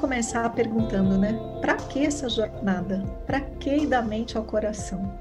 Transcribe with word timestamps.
Começar 0.00 0.48
perguntando, 0.54 1.18
né? 1.18 1.38
Para 1.60 1.76
que 1.76 2.06
essa 2.06 2.28
jornada? 2.28 3.04
Para 3.26 3.40
que 3.40 3.70
ir 3.70 3.86
da 3.86 4.00
mente 4.00 4.36
ao 4.36 4.44
coração? 4.44 5.12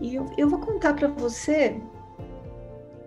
E 0.00 0.14
eu, 0.14 0.26
eu 0.36 0.48
vou 0.48 0.60
contar 0.60 0.94
para 0.94 1.08
você 1.08 1.80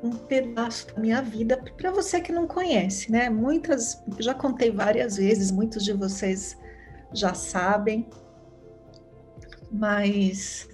um 0.04 0.12
pedaço 0.12 0.88
da 0.88 1.00
minha 1.00 1.22
vida 1.22 1.58
para 1.77 1.91
você 1.91 2.20
que 2.20 2.32
não 2.32 2.48
conhece, 2.48 3.12
né? 3.12 3.30
Muitas, 3.30 4.04
já 4.20 4.34
contei 4.34 4.72
várias 4.72 5.18
vezes, 5.18 5.52
muitos 5.52 5.84
de 5.84 5.94
vocês 5.94 6.58
já 7.13 7.34
sabem, 7.34 8.10
mas 9.72 10.68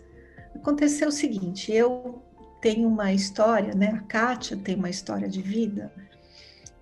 aconteceu 0.56 1.10
o 1.10 1.12
seguinte: 1.12 1.72
eu 1.72 2.24
tenho 2.62 2.88
uma 2.88 3.12
história, 3.12 3.76
né? 3.76 3.92
A 3.94 4.02
Kátia 4.04 4.58
tem 4.58 4.76
uma 4.76 4.90
história 4.90 5.28
de 5.28 5.42
vida 5.42 5.92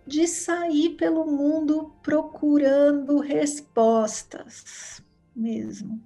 de 0.07 0.25
sair 0.27 0.95
pelo 0.95 1.25
mundo 1.25 1.93
procurando 2.02 3.20
respostas 3.20 5.02
mesmo. 5.35 6.02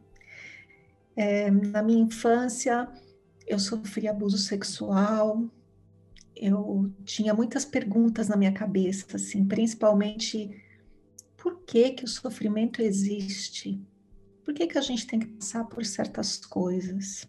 É, 1.16 1.52
na 1.52 1.84
minha 1.84 2.04
infância, 2.04 2.90
eu 3.46 3.60
sofri 3.60 4.08
abuso 4.08 4.38
sexual, 4.38 5.46
eu 6.36 6.92
tinha 7.04 7.34
muitas 7.34 7.64
perguntas 7.64 8.28
na 8.28 8.36
minha 8.36 8.52
cabeça, 8.52 9.16
assim, 9.16 9.46
principalmente 9.46 10.50
por 11.38 11.62
que 11.62 11.92
que 11.92 12.06
o 12.06 12.08
sofrimento 12.08 12.82
existe? 12.82 13.80
Por 14.44 14.54
que 14.54 14.68
que 14.68 14.78
a 14.78 14.82
gente 14.82 15.06
tem 15.06 15.20
que 15.20 15.28
passar 15.28 15.66
por 15.66 15.86
certas 15.86 16.38
coisas? 16.38 17.28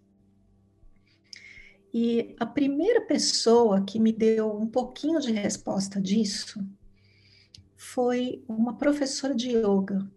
E 1.92 2.34
a 2.40 2.46
primeira 2.46 3.02
pessoa 3.02 3.82
que 3.82 4.00
me 4.00 4.12
deu 4.12 4.50
um 4.50 4.66
pouquinho 4.66 5.20
de 5.20 5.30
resposta 5.30 6.00
disso 6.00 6.64
foi 7.76 8.42
uma 8.48 8.78
professora 8.78 9.34
de 9.34 9.50
yoga. 9.50 10.10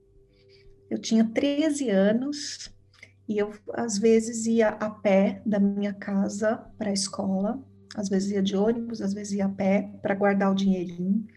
Eu 0.89 0.97
tinha 0.97 1.25
13 1.25 1.89
anos 1.89 2.73
e 3.27 3.37
eu 3.37 3.51
às 3.73 3.97
vezes 3.97 4.45
ia 4.45 4.69
a 4.69 4.89
pé 4.89 5.41
da 5.45 5.59
minha 5.59 5.93
casa 5.93 6.57
para 6.77 6.91
a 6.91 6.93
escola, 6.93 7.61
às 7.93 8.07
vezes 8.07 8.31
ia 8.31 8.41
de 8.41 8.55
ônibus, 8.55 9.01
às 9.01 9.13
vezes 9.13 9.33
ia 9.33 9.45
a 9.45 9.49
pé 9.49 9.91
para 10.01 10.15
guardar 10.15 10.51
o 10.51 10.55
dinheirinho 10.55 11.27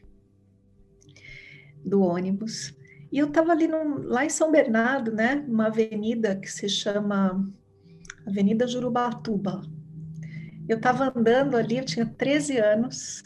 do 1.85 2.01
ônibus. 2.03 2.77
E 3.11 3.19
eu 3.19 3.27
estava 3.27 3.53
ali 3.53 3.67
lá 4.05 4.25
em 4.25 4.29
São 4.29 4.53
Bernardo, 4.53 5.11
né, 5.11 5.45
uma 5.49 5.67
avenida 5.67 6.37
que 6.37 6.51
se 6.51 6.69
chama 6.69 7.43
Avenida 8.27 8.67
Jurubatuba, 8.67 9.63
eu 10.69 10.77
estava 10.77 11.13
andando 11.17 11.57
ali, 11.57 11.79
eu 11.79 11.85
tinha 11.85 12.05
13 12.05 12.59
anos, 12.59 13.23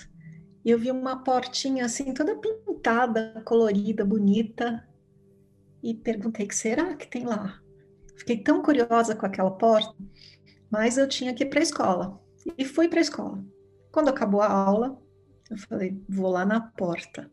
e 0.65 0.71
eu 0.71 0.79
vi 0.79 0.91
uma 0.91 1.25
portinha 1.25 1.85
assim, 1.85 2.15
toda 2.15 2.37
pintada, 2.37 3.43
colorida, 3.45 4.05
bonita, 4.05 4.87
e 5.83 5.93
perguntei: 5.93 6.47
que 6.47 6.55
será 6.55 6.95
que 6.95 7.09
tem 7.09 7.27
lá? 7.27 7.61
Fiquei 8.17 8.39
tão 8.39 8.63
curiosa 8.63 9.17
com 9.17 9.27
aquela 9.27 9.51
porta, 9.51 9.95
mas 10.71 10.97
eu 10.97 11.09
tinha 11.09 11.35
que 11.35 11.43
ir 11.43 11.51
para 11.51 11.59
a 11.59 11.63
escola. 11.63 12.23
E 12.57 12.65
fui 12.65 12.89
para 12.89 13.01
a 13.01 13.03
escola. 13.03 13.45
Quando 13.91 14.09
acabou 14.09 14.41
a 14.41 14.49
aula, 14.49 14.97
eu 15.51 15.59
falei: 15.59 16.01
vou 16.09 16.31
lá 16.31 16.47
na 16.47 16.61
porta. 16.61 17.29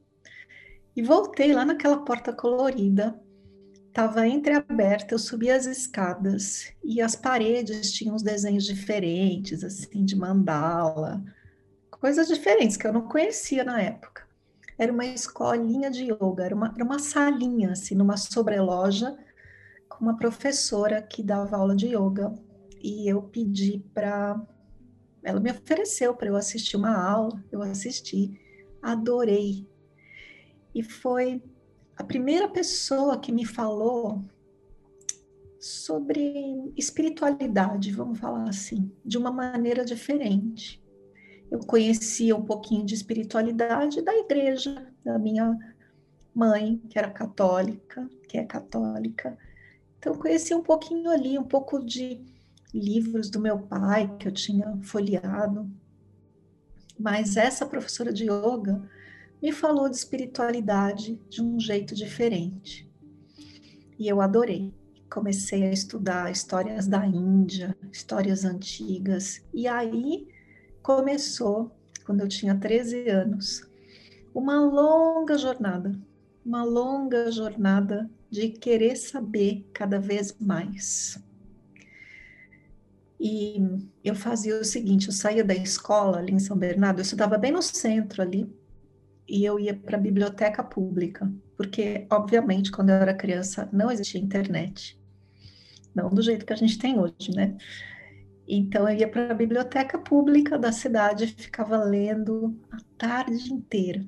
E 0.96 1.04
voltei 1.04 1.54
lá 1.54 1.64
naquela 1.64 2.04
porta 2.04 2.34
colorida 2.34 3.20
estava 3.90 4.28
entreaberta, 4.28 5.14
eu 5.14 5.20
subi 5.20 5.50
as 5.50 5.66
escadas 5.66 6.72
e 6.84 7.02
as 7.02 7.16
paredes 7.16 7.92
tinham 7.92 8.16
uns 8.16 8.24
desenhos 8.24 8.64
diferentes, 8.64 9.64
assim, 9.64 10.06
de 10.06 10.16
mandala, 10.16 11.24
coisas 11.90 12.28
diferentes 12.28 12.78
que 12.78 12.88
eu 12.88 12.94
não 12.94 13.08
conhecia 13.08 13.64
na 13.64 13.82
época. 13.82 14.28
Era 14.78 14.94
uma 14.94 15.06
escolinha 15.06 15.92
de 15.92 16.06
yoga, 16.06 16.46
era 16.46 16.56
uma, 16.56 16.72
era 16.74 16.84
uma 16.84 17.00
salinha, 17.00 17.72
assim, 17.72 17.96
numa 17.96 18.16
sobreloja, 18.16 19.18
com 19.90 20.06
uma 20.06 20.16
professora 20.16 21.02
que 21.02 21.22
dava 21.22 21.58
aula 21.58 21.76
de 21.76 21.88
yoga. 21.88 22.34
E 22.82 23.10
eu 23.12 23.22
pedi 23.24 23.84
para. 23.94 24.42
Ela 25.22 25.42
me 25.42 25.52
ofereceu 25.52 26.16
para 26.16 26.30
eu 26.30 26.38
assistir 26.38 26.78
uma 26.78 26.96
aula, 26.96 27.44
eu 27.52 27.62
assisti, 27.62 28.40
adorei. 28.82 29.68
E 30.74 30.82
foi 30.82 31.44
a 32.00 32.04
primeira 32.04 32.48
pessoa 32.48 33.20
que 33.20 33.30
me 33.30 33.46
falou 33.46 34.24
sobre 35.60 36.72
espiritualidade, 36.78 37.92
vamos 37.92 38.18
falar 38.18 38.48
assim, 38.48 38.90
de 39.04 39.18
uma 39.18 39.30
maneira 39.34 39.84
diferente. 39.84 40.82
Eu 41.52 41.60
conhecia 41.60 42.34
um 42.34 42.46
pouquinho 42.46 42.86
de 42.86 42.96
espiritualidade 42.96 44.02
da 44.02 44.16
igreja, 44.16 44.88
da 45.04 45.20
minha 45.20 45.60
mãe, 46.34 46.82
que 46.90 46.98
era 46.98 47.12
católica, 47.12 48.10
que 48.30 48.38
é 48.38 48.46
católica. 48.46 49.38
Então, 49.98 50.16
conhecia 50.16 50.56
um 50.56 50.64
pouquinho 50.64 51.10
ali, 51.10 51.38
um 51.38 51.44
pouco 51.44 51.86
de 51.86 52.24
livros 52.74 53.30
do 53.30 53.42
meu 53.42 53.60
pai 53.60 54.16
que 54.18 54.26
eu 54.30 54.32
tinha 54.32 54.80
folheado. 54.84 55.70
Mas 56.98 57.36
essa 57.36 57.66
professora 57.66 58.14
de 58.14 58.24
yoga 58.24 58.90
me 59.42 59.52
falou 59.52 59.90
de 59.90 59.96
espiritualidade 59.96 61.20
de 61.30 61.42
um 61.42 61.60
jeito 61.60 61.96
diferente. 61.96 62.90
E 63.98 64.08
eu 64.08 64.22
adorei. 64.22 64.74
Comecei 65.10 65.64
a 65.64 65.72
estudar 65.72 66.32
histórias 66.32 66.88
da 66.88 67.06
Índia, 67.06 67.76
histórias 67.92 68.46
antigas, 68.46 69.44
e 69.52 69.68
aí 69.68 70.28
começou, 70.84 71.76
quando 72.06 72.22
eu 72.22 72.28
tinha 72.28 72.56
13 72.56 73.10
anos, 73.10 73.68
uma 74.34 74.62
longa 74.62 75.38
jornada, 75.38 76.00
uma 76.46 76.64
longa 76.64 77.32
jornada 77.32 78.10
de 78.30 78.50
querer 78.50 78.96
saber 78.96 79.68
cada 79.74 80.00
vez 80.00 80.36
mais. 80.40 81.22
E 83.20 83.60
eu 84.04 84.16
fazia 84.16 84.60
o 84.60 84.64
seguinte: 84.64 85.08
eu 85.08 85.14
saía 85.14 85.44
da 85.44 85.56
escola 85.56 86.20
ali 86.20 86.34
em 86.34 86.40
São 86.40 86.58
Bernardo, 86.58 87.00
eu 87.00 87.04
estudava 87.04 87.38
bem 87.38 87.52
no 87.52 87.62
centro 87.62 88.22
ali, 88.22 88.48
e 89.30 89.46
eu 89.46 89.60
ia 89.60 89.76
para 89.76 89.96
a 89.96 90.02
biblioteca 90.02 90.64
pública, 90.64 91.32
porque, 91.56 92.08
obviamente, 92.10 92.72
quando 92.72 92.90
eu 92.90 92.96
era 92.96 93.14
criança, 93.14 93.70
não 93.72 93.92
existia 93.92 94.20
internet. 94.20 95.00
Não 95.94 96.10
do 96.10 96.22
jeito 96.22 96.46
que 96.46 96.54
a 96.54 96.56
gente 96.56 96.80
tem 96.80 97.00
hoje, 97.00 97.32
né? 97.36 97.56
Então, 98.48 98.90
eu 98.90 98.98
ia 98.98 99.08
para 99.08 99.32
a 99.32 99.36
biblioteca 99.36 100.00
pública 100.00 100.58
da 100.58 100.72
cidade, 100.72 101.28
ficava 101.28 101.78
lendo 101.78 102.60
a 102.72 102.78
tarde 102.98 103.54
inteira. 103.54 104.04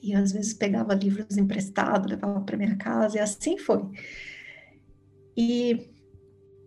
E 0.00 0.14
às 0.14 0.30
vezes 0.30 0.54
pegava 0.54 0.94
livros 0.94 1.36
emprestados, 1.36 2.08
levava 2.08 2.40
para 2.42 2.56
minha 2.56 2.76
casa, 2.76 3.16
e 3.16 3.20
assim 3.20 3.58
foi. 3.58 3.82
E 5.36 5.90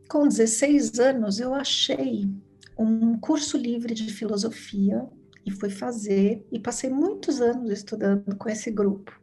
com 0.10 0.28
16 0.28 1.00
anos, 1.00 1.40
eu 1.40 1.54
achei 1.54 2.30
um 2.78 3.18
curso 3.18 3.58
livre 3.58 3.94
de 3.94 4.12
filosofia 4.12 5.08
e 5.46 5.52
fui 5.52 5.70
fazer 5.70 6.46
e 6.52 6.60
passei 6.60 6.90
muitos 6.90 7.42
anos 7.42 7.72
estudando 7.72 8.36
com 8.36 8.50
esse 8.50 8.72
grupo. 8.72 9.20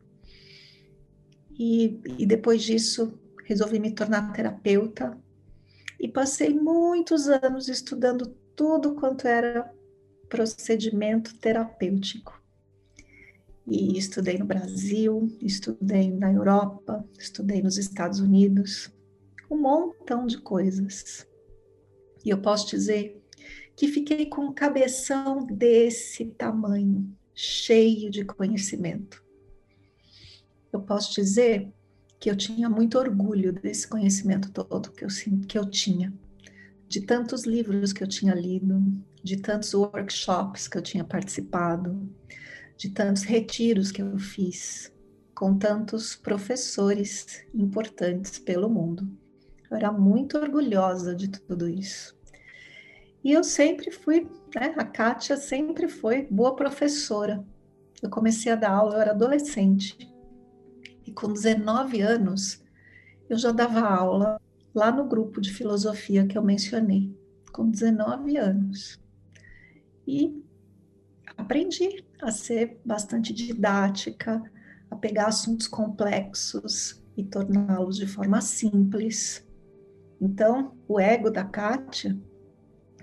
E, 1.50 2.00
e 2.18 2.26
depois 2.26 2.62
disso 2.62 3.18
resolvi 3.44 3.78
me 3.78 3.92
tornar 3.92 4.32
terapeuta 4.32 5.18
e 5.98 6.06
passei 6.06 6.54
muitos 6.54 7.28
anos 7.28 7.68
estudando 7.68 8.26
tudo 8.54 8.94
quanto 8.94 9.26
era 9.26 9.72
procedimento 10.28 11.36
terapêutico. 11.38 12.38
E 13.66 13.98
estudei 13.98 14.38
no 14.38 14.46
Brasil, 14.46 15.36
estudei 15.40 16.10
na 16.10 16.32
Europa, 16.32 17.04
estudei 17.18 17.60
nos 17.60 17.76
Estados 17.76 18.20
Unidos, 18.20 18.90
um 19.50 19.58
montão 19.58 20.26
de 20.26 20.38
coisas. 20.38 21.26
E 22.24 22.30
eu 22.30 22.40
posso 22.40 22.68
dizer 22.68 23.22
que 23.78 23.86
fiquei 23.86 24.26
com 24.26 24.46
um 24.46 24.52
cabeção 24.52 25.46
desse 25.46 26.24
tamanho, 26.24 27.16
cheio 27.32 28.10
de 28.10 28.24
conhecimento. 28.24 29.24
Eu 30.72 30.80
posso 30.80 31.14
dizer 31.14 31.72
que 32.18 32.28
eu 32.28 32.34
tinha 32.34 32.68
muito 32.68 32.98
orgulho 32.98 33.52
desse 33.52 33.86
conhecimento 33.86 34.50
todo 34.50 34.90
que 34.90 35.04
eu, 35.04 35.08
que 35.46 35.56
eu 35.56 35.64
tinha, 35.70 36.12
de 36.88 37.02
tantos 37.02 37.44
livros 37.44 37.92
que 37.92 38.02
eu 38.02 38.08
tinha 38.08 38.34
lido, 38.34 38.82
de 39.22 39.36
tantos 39.36 39.72
workshops 39.72 40.66
que 40.66 40.76
eu 40.76 40.82
tinha 40.82 41.04
participado, 41.04 42.12
de 42.76 42.90
tantos 42.90 43.22
retiros 43.22 43.92
que 43.92 44.02
eu 44.02 44.18
fiz 44.18 44.92
com 45.36 45.56
tantos 45.56 46.16
professores 46.16 47.44
importantes 47.54 48.40
pelo 48.40 48.68
mundo. 48.68 49.08
Eu 49.70 49.76
era 49.76 49.92
muito 49.92 50.36
orgulhosa 50.36 51.14
de 51.14 51.28
tudo 51.28 51.68
isso. 51.68 52.17
E 53.22 53.32
eu 53.32 53.42
sempre 53.42 53.90
fui, 53.90 54.28
né? 54.54 54.74
A 54.76 54.84
Kátia 54.84 55.36
sempre 55.36 55.88
foi 55.88 56.26
boa 56.30 56.54
professora. 56.54 57.44
Eu 58.02 58.08
comecei 58.08 58.52
a 58.52 58.56
dar 58.56 58.70
aula, 58.70 58.94
eu 58.94 59.00
era 59.00 59.10
adolescente. 59.10 59.96
E 61.04 61.12
com 61.12 61.32
19 61.32 62.00
anos, 62.00 62.62
eu 63.28 63.36
já 63.36 63.50
dava 63.50 63.80
aula 63.80 64.40
lá 64.74 64.92
no 64.92 65.04
grupo 65.04 65.40
de 65.40 65.52
filosofia 65.52 66.26
que 66.26 66.38
eu 66.38 66.42
mencionei, 66.42 67.12
com 67.52 67.68
19 67.68 68.36
anos. 68.36 69.00
E 70.06 70.42
aprendi 71.36 72.04
a 72.22 72.30
ser 72.30 72.80
bastante 72.84 73.32
didática, 73.32 74.42
a 74.90 74.96
pegar 74.96 75.26
assuntos 75.26 75.66
complexos 75.66 77.02
e 77.16 77.24
torná-los 77.24 77.96
de 77.96 78.06
forma 78.06 78.40
simples. 78.40 79.46
Então, 80.20 80.76
o 80.86 80.98
ego 81.00 81.30
da 81.30 81.44
Kátia 81.44 82.18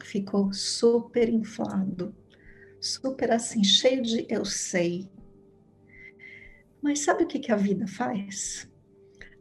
ficou 0.06 0.54
super 0.54 1.28
inflado, 1.28 2.16
super 2.80 3.31
assim, 3.31 3.63
cheio 3.63 4.02
de 4.02 4.25
eu 4.30 4.46
sei. 4.46 5.10
Mas 6.81 7.00
sabe 7.00 7.24
o 7.24 7.28
que, 7.28 7.40
que 7.40 7.52
a 7.52 7.56
vida 7.56 7.88
faz? 7.88 8.69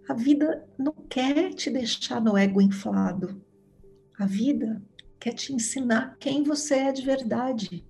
A 0.09 0.15
vida 0.15 0.67
não 0.79 0.93
quer 0.93 1.53
te 1.55 1.71
deixar 1.71 2.21
no 2.21 2.37
ego 2.37 2.61
inflado. 2.61 3.43
A 4.19 4.27
vida 4.27 4.83
quer 5.21 5.35
te 5.35 5.53
ensinar 5.53 6.17
quem 6.19 6.43
você 6.43 6.75
é 6.75 6.93
de 6.93 7.03
verdade. 7.03 7.85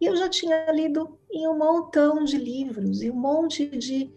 E 0.00 0.06
eu 0.06 0.16
já 0.16 0.28
tinha 0.28 0.70
lido 0.72 1.18
em 1.30 1.46
um 1.48 1.56
montão 1.56 2.24
de 2.24 2.36
livros 2.36 3.02
e 3.02 3.10
um 3.10 3.18
monte 3.18 3.66
de, 3.66 4.10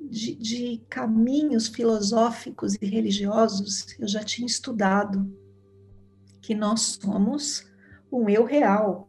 de, 0.00 0.34
de 0.34 0.82
caminhos 0.88 1.68
filosóficos 1.68 2.74
e 2.80 2.86
religiosos, 2.86 3.94
eu 3.98 4.08
já 4.08 4.22
tinha 4.22 4.46
estudado 4.46 5.30
que 6.46 6.54
nós 6.54 7.00
somos 7.02 7.68
um 8.10 8.28
eu 8.28 8.44
real 8.44 9.08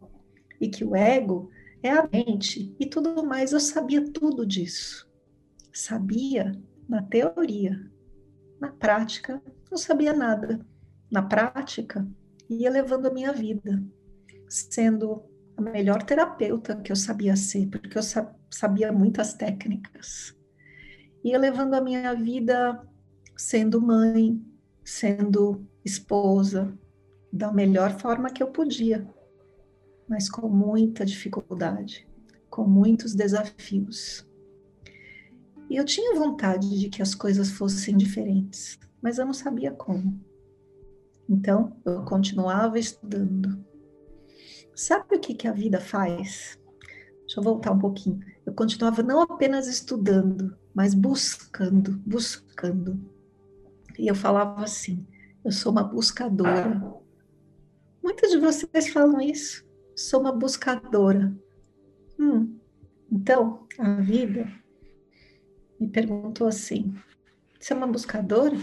e 0.60 0.68
que 0.68 0.84
o 0.84 0.96
ego 0.96 1.52
é 1.84 1.92
a 1.92 2.10
mente 2.12 2.76
e 2.80 2.86
tudo 2.88 3.24
mais. 3.24 3.52
Eu 3.52 3.60
sabia 3.60 4.12
tudo 4.12 4.44
disso. 4.44 5.08
Sabia 5.72 6.60
na 6.90 7.04
teoria. 7.04 7.80
Na 8.60 8.72
prática, 8.72 9.40
não 9.70 9.78
sabia 9.78 10.14
nada. 10.14 10.66
Na 11.12 11.22
prática, 11.22 12.08
ia 12.50 12.72
levando 12.72 13.06
a 13.06 13.14
minha 13.14 13.32
vida, 13.32 13.84
sendo 14.50 15.24
a 15.56 15.62
melhor 15.62 16.02
terapeuta 16.02 16.78
que 16.78 16.92
eu 16.92 16.96
sabia 16.96 17.36
ser, 17.36 17.68
porque 17.68 18.00
eu 18.00 18.02
sabia 18.50 18.92
muitas 18.92 19.36
técnicas. 19.36 20.36
Ia 21.24 21.38
levando 21.38 21.76
a 21.76 21.82
minha 21.82 22.16
vida 22.16 22.84
sendo 23.36 23.80
mãe, 23.80 24.44
sendo 24.84 25.64
esposa, 25.86 26.76
da 27.32 27.52
melhor 27.52 28.00
forma 28.00 28.30
que 28.30 28.42
eu 28.42 28.48
podia, 28.48 29.08
mas 30.08 30.30
com 30.30 30.48
muita 30.48 31.06
dificuldade, 31.06 32.08
com 32.50 32.66
muitos 32.66 33.14
desafios. 33.14 34.28
E 35.70 35.76
eu 35.76 35.84
tinha 35.84 36.16
vontade 36.16 36.80
de 36.80 36.90
que 36.90 37.02
as 37.02 37.14
coisas 37.14 37.52
fossem 37.52 37.98
diferentes, 37.98 38.80
mas 39.02 39.18
eu 39.18 39.26
não 39.26 39.34
sabia 39.34 39.72
como. 39.72 40.20
Então, 41.30 41.76
eu 41.84 42.04
continuava 42.04 42.80
estudando. 42.80 43.64
Sabe 44.74 45.16
o 45.16 45.20
que, 45.20 45.34
que 45.34 45.48
a 45.48 45.52
vida 45.52 45.80
faz? 45.82 46.58
Deixa 47.22 47.40
eu 47.40 47.44
voltar 47.44 47.72
um 47.72 47.80
pouquinho. 47.80 48.22
Eu 48.46 48.54
continuava 48.54 49.04
não 49.04 49.22
apenas 49.22 49.68
estudando, 49.68 50.56
mas 50.74 50.94
buscando, 50.94 52.02
buscando. 52.06 52.98
E 54.00 54.08
eu 54.08 54.16
falava 54.16 54.64
assim: 54.64 55.06
eu 55.44 55.52
sou 55.52 55.72
uma 55.72 55.84
buscadora, 55.84 56.82
Muitas 58.08 58.32
de 58.32 58.38
vocês 58.38 58.88
falam 58.88 59.20
isso. 59.20 59.66
Sou 59.94 60.22
uma 60.22 60.32
buscadora. 60.32 61.36
Hum, 62.18 62.58
então, 63.12 63.68
a 63.78 63.96
vida 63.96 64.50
me 65.78 65.90
perguntou 65.90 66.48
assim: 66.48 66.96
você 67.60 67.74
é 67.74 67.76
uma 67.76 67.86
buscadora? 67.86 68.56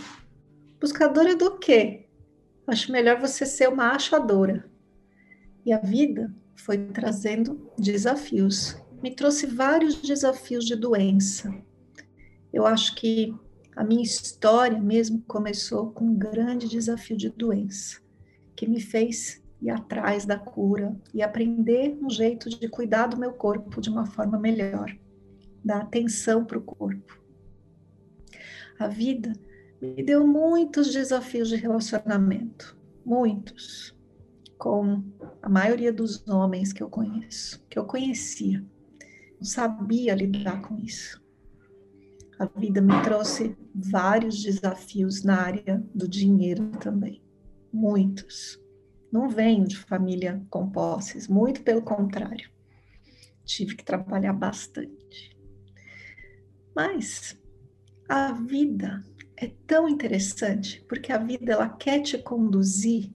Buscadora 0.80 1.36
do 1.36 1.58
quê? 1.58 2.06
Acho 2.66 2.90
melhor 2.90 3.20
você 3.20 3.44
ser 3.44 3.68
uma 3.68 3.90
achadora. 3.90 4.64
E 5.66 5.74
a 5.74 5.78
vida 5.78 6.34
foi 6.56 6.78
trazendo 6.78 7.70
desafios. 7.78 8.74
Me 9.02 9.14
trouxe 9.14 9.46
vários 9.46 9.96
desafios 9.96 10.64
de 10.64 10.74
doença. 10.74 11.54
Eu 12.50 12.64
acho 12.64 12.94
que 12.94 13.34
a 13.76 13.84
minha 13.84 14.02
história 14.02 14.80
mesmo 14.80 15.22
começou 15.28 15.90
com 15.90 16.06
um 16.06 16.16
grande 16.16 16.66
desafio 16.66 17.18
de 17.18 17.28
doença 17.28 18.03
que 18.56 18.68
me 18.68 18.80
fez 18.80 19.42
ir 19.60 19.70
atrás 19.70 20.26
da 20.26 20.38
cura 20.38 20.94
e 21.12 21.22
aprender 21.22 21.96
um 22.02 22.10
jeito 22.10 22.50
de 22.50 22.68
cuidar 22.68 23.06
do 23.06 23.16
meu 23.16 23.32
corpo 23.32 23.80
de 23.80 23.88
uma 23.88 24.04
forma 24.04 24.38
melhor, 24.38 24.94
dar 25.64 25.80
atenção 25.82 26.44
para 26.44 26.58
o 26.58 26.62
corpo. 26.62 27.18
A 28.78 28.86
vida 28.86 29.32
me 29.80 30.02
deu 30.02 30.26
muitos 30.26 30.92
desafios 30.92 31.48
de 31.48 31.56
relacionamento, 31.56 32.76
muitos, 33.04 33.96
com 34.58 35.02
a 35.40 35.48
maioria 35.48 35.92
dos 35.92 36.26
homens 36.28 36.72
que 36.72 36.82
eu 36.82 36.90
conheço, 36.90 37.64
que 37.70 37.78
eu 37.78 37.84
conhecia. 37.84 38.64
Não 39.36 39.44
sabia 39.44 40.14
lidar 40.14 40.60
com 40.60 40.78
isso. 40.78 41.22
A 42.38 42.46
vida 42.46 42.82
me 42.82 43.00
trouxe 43.02 43.56
vários 43.74 44.42
desafios 44.42 45.22
na 45.22 45.40
área 45.40 45.82
do 45.94 46.08
dinheiro 46.08 46.70
também 46.80 47.23
muitos. 47.74 48.60
Não 49.12 49.28
venho 49.28 49.66
de 49.66 49.76
família 49.76 50.40
com 50.48 50.70
posses, 50.70 51.28
muito 51.28 51.62
pelo 51.62 51.82
contrário. 51.82 52.50
Tive 53.44 53.76
que 53.76 53.84
trabalhar 53.84 54.32
bastante. 54.32 55.36
Mas 56.74 57.36
a 58.08 58.32
vida 58.32 59.02
é 59.36 59.48
tão 59.66 59.88
interessante 59.88 60.84
porque 60.88 61.12
a 61.12 61.18
vida 61.18 61.52
ela 61.52 61.68
quer 61.68 62.00
te 62.00 62.18
conduzir, 62.18 63.12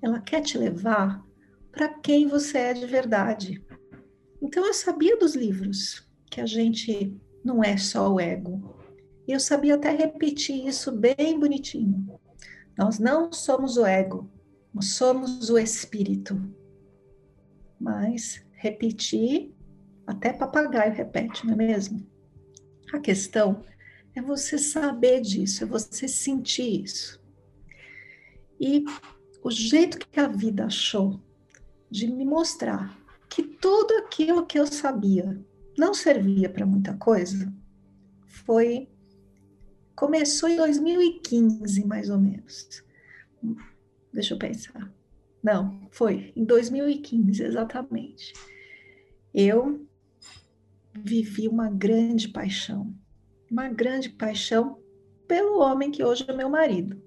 ela 0.00 0.20
quer 0.20 0.40
te 0.40 0.56
levar 0.56 1.24
para 1.70 1.88
quem 1.88 2.26
você 2.26 2.58
é 2.58 2.74
de 2.74 2.86
verdade. 2.86 3.64
Então 4.40 4.66
eu 4.66 4.74
sabia 4.74 5.16
dos 5.18 5.34
livros 5.34 6.08
que 6.30 6.40
a 6.40 6.46
gente 6.46 7.14
não 7.44 7.62
é 7.62 7.76
só 7.76 8.12
o 8.12 8.20
ego. 8.20 8.76
E 9.26 9.32
eu 9.32 9.40
sabia 9.40 9.74
até 9.74 9.90
repetir 9.90 10.66
isso 10.66 10.90
bem 10.90 11.38
bonitinho. 11.38 12.19
Nós 12.80 12.98
não 12.98 13.30
somos 13.30 13.76
o 13.76 13.84
ego, 13.84 14.26
nós 14.72 14.94
somos 14.94 15.50
o 15.50 15.58
espírito. 15.58 16.40
Mas 17.78 18.42
repetir, 18.52 19.54
até 20.06 20.32
papagaio 20.32 20.94
repete, 20.94 21.46
não 21.46 21.52
é 21.52 21.56
mesmo? 21.56 22.08
A 22.90 22.98
questão 22.98 23.62
é 24.14 24.22
você 24.22 24.56
saber 24.56 25.20
disso, 25.20 25.62
é 25.62 25.66
você 25.66 26.08
sentir 26.08 26.82
isso. 26.82 27.22
E 28.58 28.86
o 29.44 29.50
jeito 29.50 29.98
que 29.98 30.18
a 30.18 30.26
vida 30.26 30.64
achou 30.64 31.20
de 31.90 32.06
me 32.06 32.24
mostrar 32.24 32.98
que 33.28 33.42
tudo 33.42 33.92
aquilo 33.98 34.46
que 34.46 34.58
eu 34.58 34.66
sabia 34.66 35.38
não 35.76 35.92
servia 35.92 36.48
para 36.48 36.64
muita 36.64 36.94
coisa 36.94 37.52
foi 38.46 38.88
Começou 40.00 40.48
em 40.48 40.56
2015, 40.56 41.86
mais 41.86 42.08
ou 42.08 42.18
menos. 42.18 42.82
Deixa 44.10 44.32
eu 44.32 44.38
pensar. 44.38 44.90
Não, 45.42 45.86
foi 45.90 46.32
em 46.34 46.42
2015, 46.42 47.42
exatamente. 47.42 48.32
Eu 49.34 49.86
vivi 50.94 51.46
uma 51.48 51.68
grande 51.68 52.30
paixão, 52.30 52.94
uma 53.50 53.68
grande 53.68 54.08
paixão 54.08 54.78
pelo 55.28 55.58
homem 55.58 55.90
que 55.90 56.02
hoje 56.02 56.24
é 56.26 56.32
meu 56.32 56.48
marido. 56.48 56.98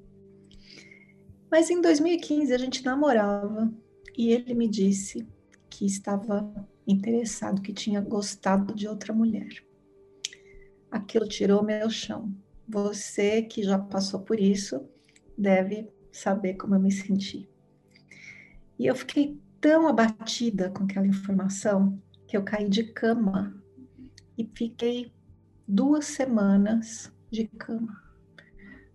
Mas 1.49 1.71
em 1.71 1.81
2015 1.81 2.53
a 2.53 2.59
gente 2.59 2.85
namorava 2.85 3.73
e 4.15 4.31
ele 4.31 4.53
me 4.53 4.67
disse 4.67 5.27
que 5.67 5.83
estava 5.83 6.53
interessado, 6.85 7.59
que 7.59 7.73
tinha 7.73 7.99
gostado 8.01 8.75
de 8.75 8.87
outra 8.87 9.11
mulher. 9.11 9.49
Aquilo 10.91 11.27
tirou 11.27 11.63
meu 11.63 11.89
chão. 11.89 12.31
Você 12.73 13.43
que 13.43 13.61
já 13.61 13.77
passou 13.77 14.21
por 14.21 14.39
isso 14.39 14.89
deve 15.37 15.93
saber 16.11 16.55
como 16.55 16.73
eu 16.73 16.79
me 16.79 16.91
senti. 16.91 17.47
E 18.79 18.87
eu 18.87 18.95
fiquei 18.95 19.39
tão 19.61 19.87
abatida 19.87 20.71
com 20.71 20.83
aquela 20.83 21.05
informação 21.05 22.01
que 22.27 22.35
eu 22.35 22.41
caí 22.43 22.67
de 22.67 22.85
cama 22.85 23.55
e 24.35 24.49
fiquei 24.55 25.13
duas 25.67 26.05
semanas 26.05 27.13
de 27.29 27.45
cama. 27.45 28.01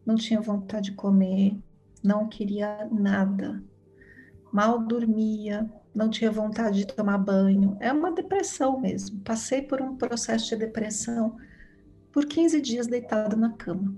Não 0.04 0.16
tinha 0.16 0.40
vontade 0.40 0.90
de 0.90 0.96
comer, 0.96 1.56
não 2.02 2.28
queria 2.28 2.84
nada. 2.90 3.62
Mal 4.52 4.84
dormia, 4.84 5.72
não 5.94 6.10
tinha 6.10 6.32
vontade 6.32 6.78
de 6.80 6.86
tomar 6.88 7.18
banho. 7.18 7.76
É 7.78 7.92
uma 7.92 8.10
depressão 8.10 8.80
mesmo. 8.80 9.20
Passei 9.20 9.62
por 9.62 9.80
um 9.80 9.96
processo 9.96 10.48
de 10.48 10.56
depressão 10.56 11.36
por 12.12 12.26
15 12.26 12.60
dias 12.60 12.86
deitada 12.86 13.36
na 13.36 13.52
cama. 13.52 13.94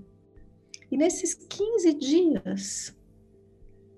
E 0.89 0.97
nesses 0.97 1.33
15 1.33 1.93
dias, 1.93 2.95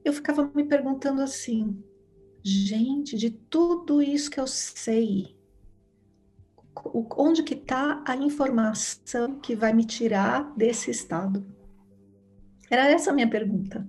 eu 0.05 0.13
ficava 0.13 0.51
me 0.53 0.63
perguntando 0.63 1.22
assim: 1.22 1.84
gente, 2.43 3.17
de 3.17 3.32
tudo 3.32 4.01
isso 4.01 4.29
que 4.29 4.39
eu 4.39 4.48
sei, 4.48 5.36
onde 7.17 7.43
que 7.43 7.53
está 7.53 8.03
a 8.05 8.15
informação 8.15 9.39
que 9.39 9.55
vai 9.55 9.74
me 9.74 9.86
tirar 9.86 10.53
desse 10.55 10.91
estado? 10.91 11.46
Era 12.70 12.89
essa 12.89 13.12
a 13.12 13.13
minha 13.13 13.29
pergunta. 13.29 13.88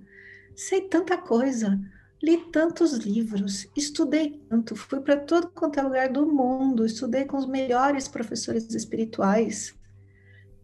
Sei 0.55 0.81
tanta 0.81 1.17
coisa, 1.17 1.79
li 2.23 2.37
tantos 2.51 2.93
livros, 2.93 3.67
estudei 3.75 4.41
tanto, 4.49 4.75
fui 4.75 5.01
para 5.01 5.17
todo 5.17 5.49
quanto 5.49 5.79
é 5.79 5.83
lugar 5.83 6.09
do 6.09 6.25
mundo, 6.25 6.85
estudei 6.85 7.25
com 7.25 7.37
os 7.37 7.45
melhores 7.45 8.07
professores 8.07 8.73
espirituais. 8.73 9.75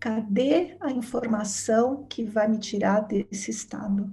Cadê 0.01 0.75
a 0.79 0.89
informação 0.89 2.07
que 2.09 2.23
vai 2.23 2.47
me 2.47 2.57
tirar 2.57 3.01
desse 3.01 3.51
estado? 3.51 4.11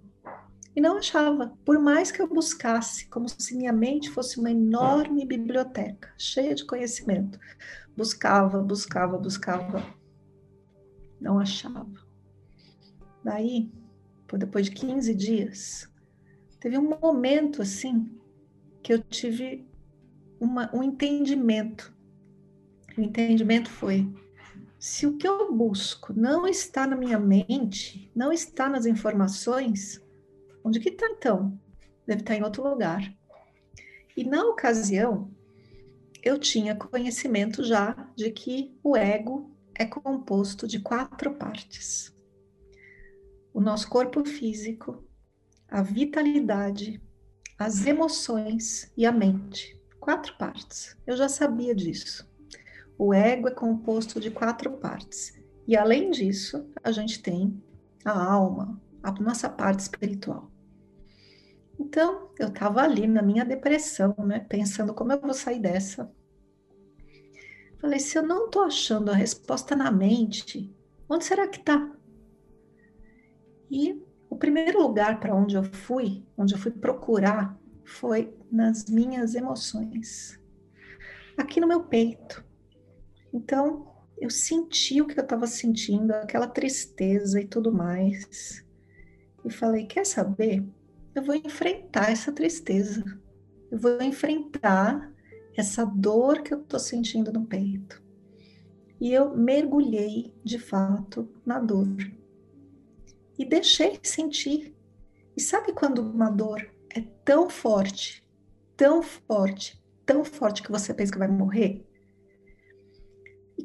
E 0.76 0.82
não 0.82 0.98
achava, 0.98 1.56
por 1.64 1.78
mais 1.78 2.12
que 2.12 2.20
eu 2.20 2.28
buscasse, 2.28 3.08
como 3.08 3.26
se 3.26 3.56
minha 3.56 3.72
mente 3.72 4.10
fosse 4.10 4.38
uma 4.38 4.50
enorme 4.50 5.24
biblioteca, 5.24 6.12
cheia 6.18 6.54
de 6.54 6.66
conhecimento. 6.66 7.40
Buscava, 7.96 8.62
buscava, 8.62 9.16
buscava, 9.16 9.82
não 11.18 11.38
achava. 11.38 11.88
Daí, 13.24 13.72
depois 14.36 14.66
de 14.66 14.72
15 14.72 15.14
dias, 15.14 15.90
teve 16.60 16.76
um 16.76 16.98
momento 17.00 17.62
assim 17.62 18.14
que 18.82 18.92
eu 18.92 19.02
tive 19.02 19.66
uma, 20.38 20.70
um 20.76 20.82
entendimento. 20.82 21.96
O 22.96 23.00
entendimento 23.00 23.70
foi: 23.70 24.06
se 24.78 25.06
o 25.06 25.16
que 25.16 25.26
eu 25.26 25.52
busco 25.52 26.12
não 26.12 26.46
está 26.46 26.86
na 26.86 26.96
minha 26.96 27.18
mente, 27.18 28.10
não 28.14 28.32
está 28.32 28.68
nas 28.68 28.86
informações, 28.86 30.00
onde 30.62 30.78
que 30.78 30.90
está 30.90 31.06
então? 31.06 31.58
Deve 32.06 32.20
estar 32.20 32.36
em 32.36 32.44
outro 32.44 32.62
lugar. 32.62 33.12
E 34.16 34.24
na 34.24 34.44
ocasião, 34.44 35.30
eu 36.22 36.38
tinha 36.38 36.76
conhecimento 36.76 37.64
já 37.64 38.08
de 38.16 38.30
que 38.30 38.78
o 38.82 38.96
ego 38.96 39.50
é 39.74 39.84
composto 39.84 40.66
de 40.66 40.80
quatro 40.80 41.34
partes: 41.34 42.14
o 43.52 43.60
nosso 43.60 43.88
corpo 43.88 44.24
físico, 44.24 45.04
a 45.68 45.82
vitalidade, 45.82 47.02
as 47.58 47.84
emoções 47.84 48.92
e 48.96 49.04
a 49.04 49.10
mente. 49.10 49.76
Quatro 49.98 50.36
partes. 50.38 50.96
Eu 51.06 51.16
já 51.16 51.28
sabia 51.28 51.74
disso. 51.74 52.28
O 52.98 53.14
ego 53.14 53.46
é 53.46 53.52
composto 53.52 54.18
de 54.18 54.28
quatro 54.28 54.72
partes. 54.72 55.40
E 55.68 55.76
além 55.76 56.10
disso, 56.10 56.68
a 56.82 56.90
gente 56.90 57.22
tem 57.22 57.62
a 58.04 58.10
alma, 58.10 58.82
a 59.00 59.12
nossa 59.12 59.48
parte 59.48 59.80
espiritual. 59.80 60.50
Então, 61.78 62.30
eu 62.36 62.48
estava 62.48 62.82
ali 62.82 63.06
na 63.06 63.22
minha 63.22 63.44
depressão, 63.44 64.16
né, 64.18 64.40
pensando 64.40 64.92
como 64.92 65.12
eu 65.12 65.20
vou 65.20 65.32
sair 65.32 65.60
dessa. 65.60 66.12
Falei, 67.80 68.00
se 68.00 68.18
eu 68.18 68.26
não 68.26 68.46
estou 68.46 68.62
achando 68.62 69.12
a 69.12 69.14
resposta 69.14 69.76
na 69.76 69.92
mente, 69.92 70.74
onde 71.08 71.24
será 71.24 71.46
que 71.46 71.58
está? 71.58 71.92
E 73.70 74.02
o 74.28 74.36
primeiro 74.36 74.82
lugar 74.82 75.20
para 75.20 75.34
onde 75.34 75.54
eu 75.54 75.62
fui, 75.62 76.26
onde 76.36 76.54
eu 76.54 76.58
fui 76.58 76.72
procurar, 76.72 77.56
foi 77.84 78.34
nas 78.50 78.86
minhas 78.86 79.36
emoções, 79.36 80.40
aqui 81.36 81.60
no 81.60 81.68
meu 81.68 81.84
peito. 81.84 82.47
Então, 83.32 83.86
eu 84.20 84.30
senti 84.30 85.00
o 85.00 85.06
que 85.06 85.18
eu 85.18 85.22
estava 85.22 85.46
sentindo, 85.46 86.12
aquela 86.12 86.46
tristeza 86.46 87.40
e 87.40 87.46
tudo 87.46 87.72
mais. 87.72 88.64
E 89.44 89.50
falei: 89.50 89.86
quer 89.86 90.04
saber? 90.04 90.64
Eu 91.14 91.22
vou 91.22 91.34
enfrentar 91.34 92.10
essa 92.10 92.32
tristeza. 92.32 93.04
Eu 93.70 93.78
vou 93.78 94.00
enfrentar 94.02 95.12
essa 95.56 95.84
dor 95.84 96.42
que 96.42 96.54
eu 96.54 96.60
estou 96.60 96.78
sentindo 96.78 97.32
no 97.32 97.44
peito. 97.44 98.02
E 99.00 99.12
eu 99.12 99.36
mergulhei 99.36 100.34
de 100.44 100.58
fato 100.58 101.28
na 101.44 101.58
dor 101.58 101.96
e 103.38 103.44
deixei 103.44 103.98
sentir. 104.02 104.74
E 105.36 105.40
sabe 105.40 105.72
quando 105.72 106.00
uma 106.00 106.30
dor 106.30 106.68
é 106.90 107.00
tão 107.24 107.48
forte, 107.48 108.26
tão 108.76 109.02
forte, 109.02 109.80
tão 110.04 110.24
forte 110.24 110.62
que 110.62 110.70
você 110.70 110.92
pensa 110.92 111.12
que 111.12 111.18
vai 111.18 111.28
morrer? 111.28 111.87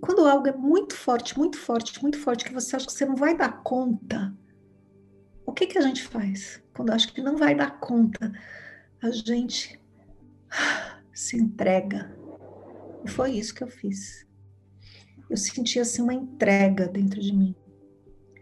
Quando 0.04 0.28
algo 0.28 0.50
é 0.50 0.52
muito 0.52 0.98
forte, 0.98 1.38
muito 1.38 1.58
forte, 1.58 2.02
muito 2.02 2.20
forte, 2.20 2.44
que 2.44 2.54
você 2.54 2.76
acha 2.76 2.86
que 2.86 2.92
você 2.92 3.06
não 3.06 3.16
vai 3.16 3.38
dar 3.38 3.64
conta, 3.64 4.38
o 5.46 5.54
que, 5.54 5.66
que 5.66 5.78
a 5.78 5.82
gente 5.82 6.04
faz? 6.04 6.62
Quando 6.76 6.92
acha 6.92 7.10
que 7.10 7.22
não 7.22 7.38
vai 7.38 7.56
dar 7.56 7.80
conta, 7.80 8.30
a 9.02 9.10
gente 9.12 9.82
se 11.14 11.38
entrega. 11.38 12.14
E 13.06 13.10
foi 13.10 13.32
isso 13.32 13.56
que 13.56 13.64
eu 13.64 13.70
fiz. 13.70 14.28
Eu 15.30 15.38
senti 15.38 15.80
assim 15.80 16.02
uma 16.02 16.14
entrega 16.14 16.86
dentro 16.86 17.22
de 17.22 17.34
mim. 17.34 17.56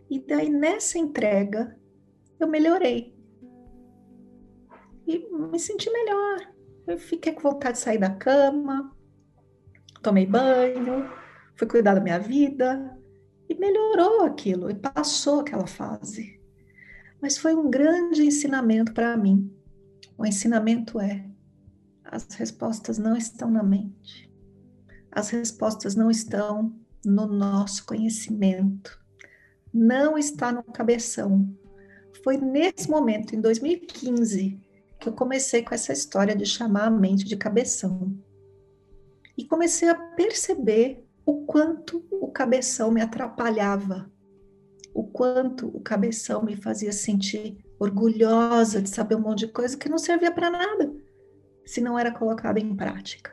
E 0.09 0.17
daí 0.19 0.49
nessa 0.49 0.97
entrega 0.97 1.77
eu 2.39 2.47
melhorei. 2.47 3.15
E 5.05 5.29
me 5.29 5.59
senti 5.59 5.91
melhor. 5.91 6.51
Eu 6.87 6.97
fiquei 6.97 7.33
com 7.33 7.51
vontade 7.51 7.77
de 7.77 7.83
sair 7.83 7.99
da 7.99 8.09
cama, 8.09 8.97
tomei 10.01 10.25
banho, 10.25 11.20
fui 11.61 11.67
cuidar 11.67 11.93
da 11.93 12.01
minha 12.01 12.17
vida 12.17 12.97
e 13.47 13.53
melhorou 13.53 14.23
aquilo 14.23 14.71
e 14.71 14.73
passou 14.73 15.41
aquela 15.41 15.67
fase. 15.67 16.41
Mas 17.21 17.37
foi 17.37 17.53
um 17.53 17.69
grande 17.69 18.25
ensinamento 18.25 18.91
para 18.93 19.15
mim. 19.15 19.53
O 20.17 20.25
ensinamento 20.25 20.99
é: 20.99 21.23
as 22.03 22.25
respostas 22.33 22.97
não 22.97 23.15
estão 23.15 23.51
na 23.51 23.61
mente. 23.61 24.27
As 25.11 25.29
respostas 25.29 25.93
não 25.93 26.09
estão 26.09 26.73
no 27.05 27.27
nosso 27.27 27.85
conhecimento 27.85 28.99
não 29.73 30.17
está 30.17 30.51
no 30.51 30.63
cabeção. 30.63 31.49
Foi 32.23 32.35
nesse 32.35 32.89
momento, 32.89 33.33
em 33.33 33.39
2015, 33.39 34.59
que 34.99 35.07
eu 35.07 35.13
comecei 35.13 35.63
com 35.63 35.73
essa 35.73 35.93
história 35.93 36.35
de 36.35 36.45
chamar 36.45 36.87
a 36.87 36.91
mente 36.91 37.23
de 37.23 37.37
cabeção. 37.37 38.13
E 39.37 39.45
comecei 39.45 39.87
a 39.87 39.95
perceber 39.95 41.07
o 41.31 41.45
quanto 41.45 42.05
o 42.11 42.27
cabeção 42.27 42.91
me 42.91 43.01
atrapalhava, 43.01 44.11
o 44.93 45.03
quanto 45.03 45.67
o 45.67 45.79
cabeção 45.79 46.43
me 46.43 46.55
fazia 46.55 46.91
sentir 46.91 47.63
orgulhosa 47.79 48.81
de 48.81 48.89
saber 48.89 49.15
um 49.15 49.21
monte 49.21 49.45
de 49.45 49.47
coisa 49.47 49.77
que 49.77 49.89
não 49.89 49.97
servia 49.97 50.31
para 50.31 50.49
nada, 50.49 50.93
se 51.65 51.81
não 51.81 51.97
era 51.97 52.11
colocada 52.11 52.59
em 52.59 52.75
prática. 52.75 53.31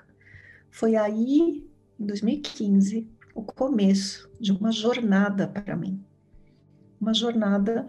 Foi 0.70 0.94
aí, 0.94 1.68
em 1.98 2.06
2015, 2.06 3.10
o 3.34 3.42
começo 3.42 4.30
de 4.40 4.52
uma 4.52 4.70
jornada 4.70 5.48
para 5.48 5.76
mim 5.76 6.04
uma 7.00 7.14
jornada 7.14 7.88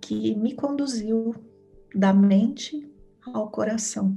que 0.00 0.34
me 0.36 0.54
conduziu 0.54 1.34
da 1.94 2.12
mente 2.12 2.88
ao 3.32 3.50
coração. 3.50 4.16